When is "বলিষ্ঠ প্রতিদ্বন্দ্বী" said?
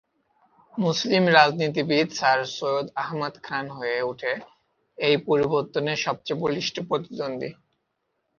6.43-7.49